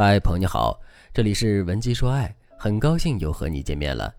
[0.00, 0.80] 嗨，朋友你好，
[1.12, 4.14] 这里是文姬说爱，很高兴又和你见面了。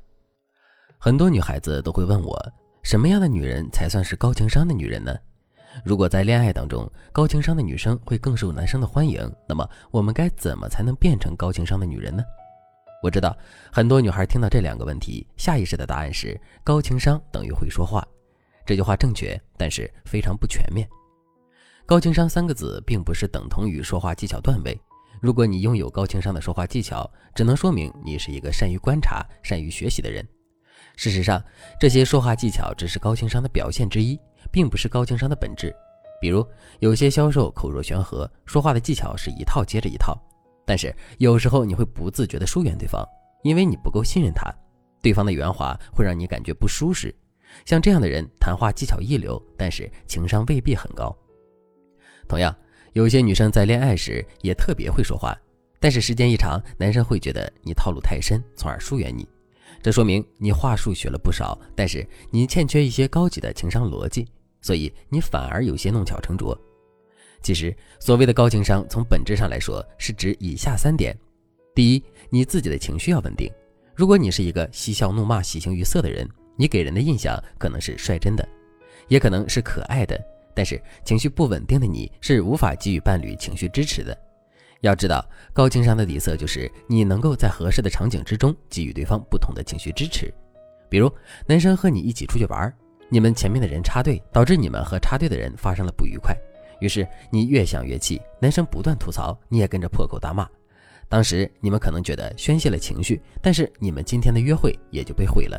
[0.97, 2.37] 很多女孩子都会问我，
[2.83, 5.15] 什么样的女人才算是高情商的女人呢？
[5.85, 12.21] 如果在恋爱当中，高情商的女生会更受男生的欢迎，那么我们该怎么才能变成高情商的女人呢？
[13.01, 13.33] 我知道
[13.71, 18.05] 很多女孩听到这两个问题，下意识的答案是高情商等于会说话。
[18.65, 20.85] 这句话正确，但是非常不全面。
[21.85, 24.77] 高情商三个字并不是等同于说话技巧段位。
[25.21, 30.25] 如果你拥有高情商的说话技巧，只能说明你是一个善于观察、善于学习的人。
[30.95, 31.43] 事实上，
[31.79, 34.19] 这些说话技巧只是高情商的表现之一，
[34.51, 35.75] 并不是高情商的本质。
[36.21, 36.45] 比如，
[36.79, 40.17] 有些销售口若悬河，说话的技巧是一套接着一套，
[40.65, 43.05] 但是有时候你会不自觉地疏远对方，
[43.43, 44.53] 因为你不够信任他，
[45.01, 47.13] 对方的圆滑会让你感觉不舒适。
[47.65, 51.13] 像这样的人，谈话技巧一流，但是情商未必很高。
[52.27, 52.55] 同样。
[52.93, 55.37] 有些女生在恋爱时也特别会说话，
[55.79, 59.27] 但是时间一长，男生会觉得你套路太深，从而疏远你。
[59.81, 64.27] 这说明你话术学了不少，但是你欠缺一些高级的情商逻辑，
[64.61, 66.59] 所以你反而有些弄巧成拙。
[67.41, 71.17] 其实，所谓的高情商，从本质上来说是指以下三点：
[71.73, 73.49] 第一，你自己的情绪要稳定。
[73.95, 76.27] 如果你是一个嬉笑怒骂、喜形于色的人，
[76.57, 78.45] 你给人的印象可能是率真的，
[79.07, 80.19] 也可能是可爱的。
[80.59, 84.13] 但是情绪不稳定的你是无法给予伴侣情绪支持的。
[84.81, 90.29] 要知道，高情商的底色就是你能够在合适的场景之中给予对方不同的情绪支持。
[90.89, 91.09] 比如，
[91.45, 92.73] 男生和你一起出去玩，
[93.07, 96.35] 你们前面的人插队，导致你们和插队的人发生了不愉快。
[96.81, 100.45] 于是你越想越气，男生不断吐槽，你也跟着破口大骂。
[101.07, 105.57] 当时你们可能觉得宣泄了情绪，但是你们今天的约会也就被毁了。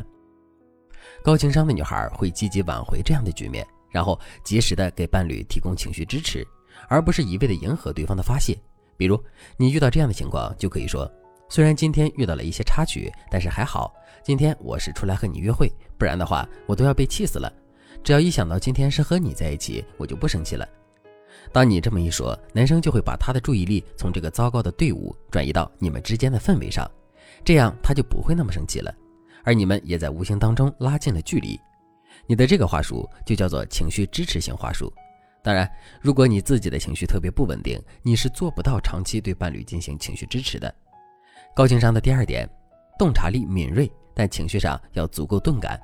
[1.23, 3.65] 高情商的女孩会积极挽回这样的局面。
[3.91, 6.47] 然后及时的给伴侣提供情绪支持，
[6.87, 8.57] 而不是一味的迎合对方的发泄。
[8.97, 9.21] 比如
[9.57, 11.11] 你遇到这样的情况，就可以说：
[11.49, 13.93] 虽然今天遇到了一些插曲，但是还好，
[14.23, 17.51] 今天我是出来和你约会，不然的话我都要被气死了。
[18.03, 20.67] 只要一想到今天是和你在一起，我就不生气了。
[21.51, 26.89] 当你这么一说，男生就会把他的注意力从这个糟糕的队伍转移到你们之间的氛围上，
[27.43, 28.93] 这样他就不会那么生气了，
[29.43, 31.59] 而你们也在无形当中拉近了距离。
[32.27, 34.91] 你的这个话术就叫做情绪支持型话术。
[35.43, 40.73] 当然，如果你自己的情绪特别不稳定，你是做不到长期对伴侣进行情绪支持的。
[41.55, 42.47] 高情商的第二点，
[42.97, 45.79] 洞察力敏锐，但情绪上要足够钝感。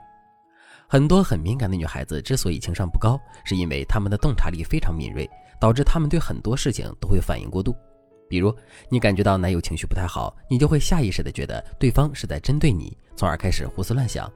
[0.88, 7.76] 很多很敏感的女孩子之所以情商不高，是因为她们的洞察力非常敏锐，导致她们对很多事情都会反应过度。
[8.30, 8.56] 比如，
[8.90, 14.32] 你感觉到男友情绪不太好，你就会下意识的觉得对方是在针对你，从而开始胡思乱想。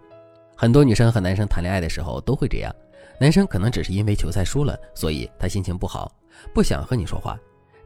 [0.62, 2.72] 很多女生和男生谈恋爱的时候都会这样，
[3.20, 6.16] 男生可能只是因为球赛输了，所以他心情不好，
[6.54, 7.36] 不想和你说话。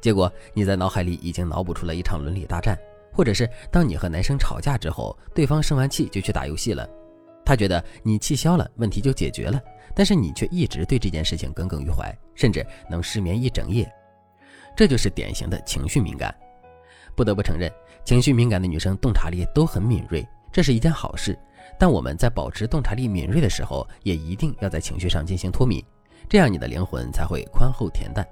[0.02, 2.78] 结果你在脑海里已经脑补出了一场伦理大战，
[3.14, 6.85] 或者是当你和男生吵架之后，对方生完气就去打游戏了，
[7.46, 9.58] 他觉得你气消了，问题就解决了，
[9.96, 13.90] 但是你却一直对这件事情耿耿于怀，甚至能失眠一整夜。
[14.75, 16.35] 这就是典型的情绪敏感。
[17.16, 17.72] 不得不承认，
[18.03, 21.38] 情绪敏感的女生洞察力都很敏锐，这是一件好事。
[21.77, 25.83] 但我们在保持洞察力敏锐的时候，也一定要在情绪上进行脱敏，
[26.29, 28.25] 这样你的灵魂才会宽厚恬淡，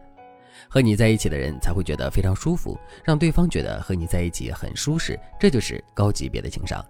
[0.70, 6.82] 和你在一起的人才会觉得非常舒服，让对方觉得和你在一起很舒适，这就是高级别的情商。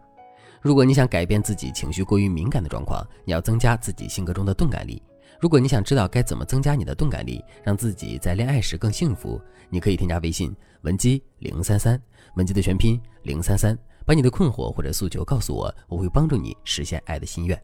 [0.62, 5.02] 如果你想改变自己情绪过于敏感的状况，你要增加自己性格中的钝感力。
[5.40, 12.00] 如果你想知道该怎么增加你的钝感力，让自己在恋爱时更幸福，你可以添加微信文姬零三三，
[12.36, 13.76] 文姬的全拼零三三。
[14.06, 17.62] 把你的困惑或者诉求告诉我，我会帮助你实现爱的心愿。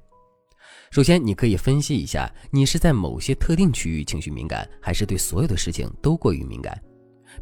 [0.92, 6.80] 首先，你可以分析一下，你是在某些特定区域情绪敏感，还是对所有的事情都过于敏感？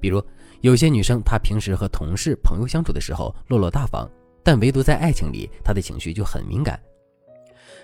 [0.01, 0.21] 比如，
[0.61, 4.09] 有些女生她平时和同事、朋友相处的时候落落大方，
[4.43, 6.79] 但唯独在爱情里，她的情绪就很敏感。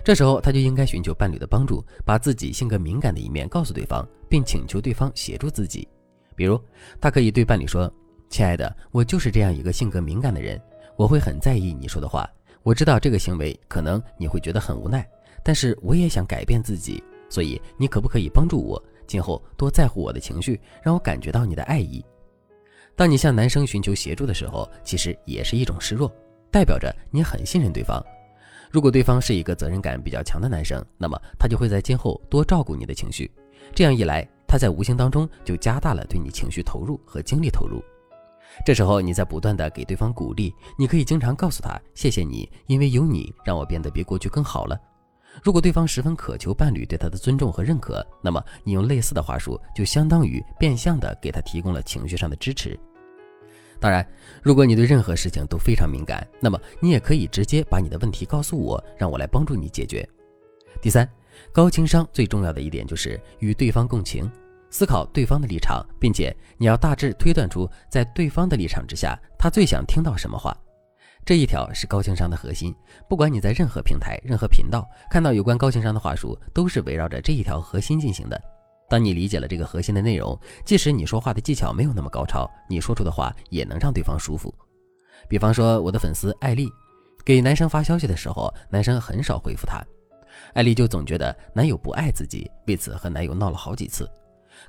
[0.04, 5.88] 这时候，她就应该寻求伴侣的帮助，把自己性格敏感的一面告诉对方，并请求对方协助自己。
[6.36, 6.60] 比如，
[7.00, 7.92] 她可以对伴侣说
[8.30, 10.62] ：“亲爱的，我就是这样一个性格敏感的人。”
[10.96, 12.30] 我会很在意你说的话，
[12.62, 15.08] 我知道这个行为可能你会觉得很无奈，
[15.44, 22.04] 但是我也想改变自己，所以你可不可以帮助我，今后多在乎我的情绪，让我感觉到你的爱意。
[22.96, 26.12] 当你向男生寻求协助的时候，其实也是一种示弱，
[26.52, 28.04] 代表着你很信任对方。
[28.70, 33.32] 如果对方是一个责任感比较强的男生，那么他就会在今后多照顾你的情绪，
[33.74, 37.84] 这样一来，他在无形当中就加大了对你情绪投入和精力投入。
[38.66, 44.80] 这时候，你在不断的给对方鼓励，你可以经常告诉他：“谢谢你，因为有你，让我变得比过去更好了。”
[45.44, 52.80] 如果对方十分渴求伴侣对他的尊重和认可，那么你用类似的话术，就相当于变相的给他提供了情绪上的支持。
[53.80, 54.08] 当然，
[54.44, 60.08] 如果你对任何事情都非常敏感，那么你也可以直接把你的问题告诉我，让我来帮助你解决。
[60.80, 61.10] 第三，
[61.52, 64.32] 高情商最重要的一点就是与对方共情，
[64.74, 70.58] 思考对方的立场，并且你要大致推断出在对方的立场之下，他最想听到什么话。
[71.24, 72.74] 这一条是高情商的核心。
[73.08, 78.42] 不管你在任何平台、任何频道看到有关高情商的话术，都是围绕着这一条核心进行的。
[78.90, 84.52] 当你理解了这个核心的内容，即使你说话的技巧没有那么高超，你说出的话也能让对方舒服。
[85.30, 86.68] 比方说，我的粉丝艾丽
[87.24, 89.84] 给男生发消息的时候，男生很少回复她，
[90.56, 94.10] 艾丽就总觉得男友不爱自己，为此和男友闹了好几次。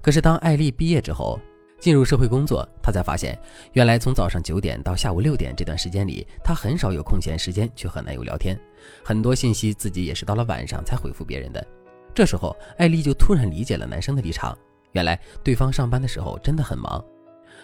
[0.01, 1.39] 可是当艾丽毕业之后，
[1.81, 3.39] 进入社会工作，她才发现，
[3.73, 8.59] 原来从早上九点到下午六点这段时间里，她很少有空闲时间去和男友聊天，
[9.03, 11.67] 很多信息自己也是到了晚上才回复别人的。
[12.15, 14.57] 这时候，艾丽就突然理解了男生的立场，
[14.93, 17.05] 原来对方上班的时候真的很忙。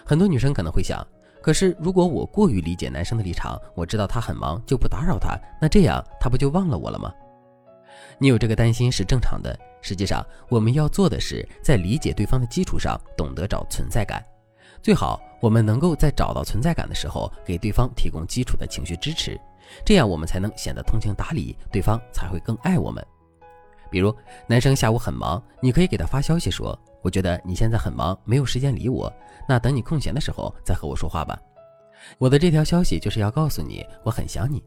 [0.04, 1.06] 很多女生可能会想，
[1.40, 7.12] 可是如果我过于理解男生的立场，我知道他很忙就不打扰他，那这样他不就忘了我了吗？
[8.18, 9.56] 你有这个担心是正常的。
[9.82, 14.24] 实际上，我们要做的是在理解对方的基础上，懂得找存在感。
[14.82, 19.38] 最好我们能够在找到存在感的时候，给对方提供基础的情绪支持，
[19.84, 23.04] 这样我们才能显得通情达理，对方才会更爱我们。
[23.90, 24.14] 比如，
[24.46, 29.12] 男生下午很忙，你可以给他发消息说：“我觉得你现在很忙，没有时间理我，
[29.48, 31.38] 那等你空闲的时候再和我说话吧。”
[32.16, 34.62] 我的这条消息就是要告诉你，我很想你。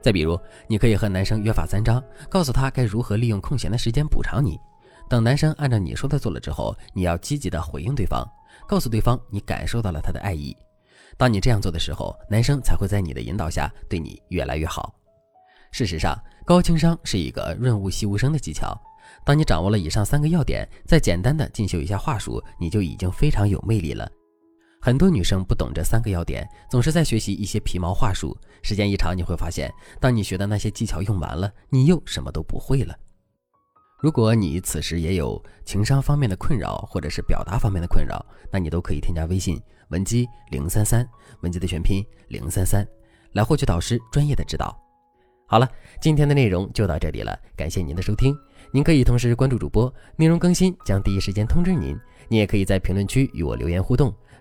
[0.00, 0.38] 再比如，
[0.68, 4.58] 你可以和男生约法三章，告诉他该如何利用空闲的时间补偿你。
[5.08, 8.26] 等男生按照你说的做了之后，你要积极的回应对方，
[8.66, 10.56] 告诉对方你感受到了他的爱意。
[11.16, 14.94] 当你这样做的时候，男生才会在你的引导下对你越来越好。
[15.70, 18.76] 事实上，高情商是一个润物细无声的技巧。
[19.24, 24.10] 当你掌握了以上三个要点，再简单的进修一下话术，你就已经非常有魅力了。
[24.86, 28.38] 很多女生不懂这三个要点，总是在学习一些皮毛话术。
[28.62, 29.68] 时间一长，你会发现，
[30.00, 32.94] 当你学的那些技巧用完了，你又什么都不会了。
[33.98, 41.04] 如果你此时也有情商方面的困扰，或者是表达方面的困扰，那你都可以添加微信文姬零三三，
[41.40, 42.86] 文姬的全拼零三三，
[43.32, 44.80] 来获取导师专业的指导。
[45.48, 45.68] 好了，
[46.00, 48.32] 今天的内容就到这里了，感谢您的收听。
[48.70, 51.98] 您可以同时关注主播，内容更新将第一时间通知您。
[52.28, 54.14] 你也可以在评论区与我留言互动。